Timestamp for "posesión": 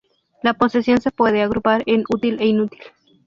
0.55-0.99